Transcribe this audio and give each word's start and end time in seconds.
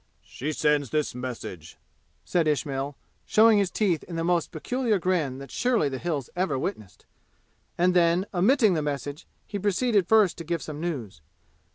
"She 0.25 0.51
sends 0.51 0.89
this 0.89 1.13
message," 1.13 1.77
said 2.25 2.47
Ismail, 2.47 2.97
showing 3.27 3.59
his 3.59 3.69
teeth 3.69 4.01
in 4.05 4.15
the 4.15 4.23
most 4.23 4.51
peculiar 4.51 4.97
grin 4.97 5.37
that 5.37 5.51
surely 5.51 5.89
the 5.89 5.99
Hills 5.99 6.27
ever 6.35 6.57
witnessed. 6.57 7.05
And 7.77 7.93
then, 7.93 8.25
omitting 8.33 8.73
the 8.73 8.81
message, 8.81 9.27
he 9.45 9.59
proceeded 9.59 10.07
first 10.07 10.39
to 10.39 10.43
give 10.43 10.63
some 10.63 10.81
news. 10.81 11.21